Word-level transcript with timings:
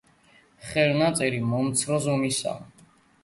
ხელნაწერი 0.69 1.43
მომცრო 1.51 1.99
ზომისაა. 2.07 2.87